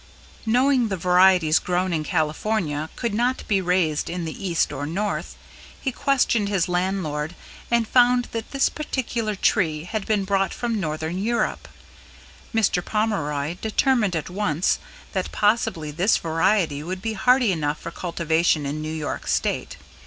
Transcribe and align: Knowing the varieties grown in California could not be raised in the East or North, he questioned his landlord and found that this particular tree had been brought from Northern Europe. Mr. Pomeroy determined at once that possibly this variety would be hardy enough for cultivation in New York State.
Knowing 0.47 0.87
the 0.87 0.97
varieties 0.97 1.59
grown 1.59 1.93
in 1.93 2.03
California 2.03 2.89
could 2.95 3.13
not 3.13 3.47
be 3.47 3.61
raised 3.61 4.09
in 4.09 4.25
the 4.25 4.33
East 4.47 4.73
or 4.73 4.87
North, 4.87 5.35
he 5.79 5.91
questioned 5.91 6.49
his 6.49 6.67
landlord 6.67 7.35
and 7.69 7.87
found 7.87 8.25
that 8.31 8.49
this 8.49 8.67
particular 8.67 9.35
tree 9.35 9.83
had 9.83 10.07
been 10.07 10.23
brought 10.25 10.55
from 10.55 10.79
Northern 10.79 11.19
Europe. 11.19 11.67
Mr. 12.51 12.83
Pomeroy 12.83 13.57
determined 13.61 14.15
at 14.15 14.27
once 14.31 14.79
that 15.13 15.31
possibly 15.31 15.91
this 15.91 16.17
variety 16.17 16.81
would 16.81 17.03
be 17.03 17.13
hardy 17.13 17.51
enough 17.51 17.79
for 17.79 17.91
cultivation 17.91 18.65
in 18.65 18.81
New 18.81 18.89
York 18.91 19.27
State. 19.27 19.77